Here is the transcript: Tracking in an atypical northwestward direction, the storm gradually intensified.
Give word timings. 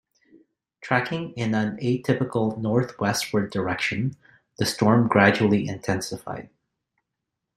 Tracking 0.81 1.31
in 1.33 1.53
an 1.53 1.77
atypical 1.77 2.57
northwestward 2.57 3.51
direction, 3.51 4.15
the 4.57 4.65
storm 4.65 5.07
gradually 5.07 5.67
intensified. 5.67 6.49